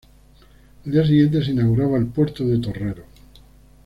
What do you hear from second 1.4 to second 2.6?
se inauguraba el Puerto de